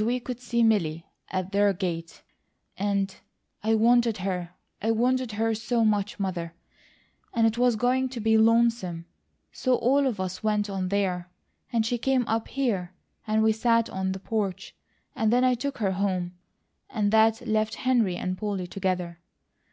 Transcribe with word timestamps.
We 0.00 0.20
could 0.20 0.38
see 0.38 0.62
Milly 0.62 1.04
at 1.32 1.50
their 1.50 1.72
gate, 1.72 2.22
and 2.76 3.12
I 3.64 3.74
wanted 3.74 4.18
her, 4.18 4.50
I 4.80 4.92
wanted 4.92 5.32
her 5.32 5.52
so 5.52 5.84
much, 5.84 6.20
Mother; 6.20 6.54
and 7.34 7.44
it 7.44 7.58
was 7.58 7.74
going 7.74 8.08
to 8.10 8.20
be 8.20 8.38
lonesome, 8.38 9.06
so 9.50 9.74
all 9.74 10.06
of 10.06 10.20
us 10.20 10.44
went 10.44 10.70
on 10.70 10.90
there, 10.90 11.28
and 11.72 11.84
she 11.84 11.98
came 11.98 12.24
up 12.28 12.46
here 12.46 12.92
and 13.26 13.42
we 13.42 13.50
sat 13.50 13.90
on 13.90 14.12
the 14.12 14.20
porch, 14.20 14.76
and 15.16 15.32
then 15.32 15.42
I 15.42 15.54
took 15.56 15.78
her 15.78 15.90
home 15.90 16.34
and 16.88 17.10
that 17.10 17.40
left 17.44 17.74
Henry 17.74 18.14
and 18.14 18.38
Polly 18.38 18.68
together. 18.68 19.18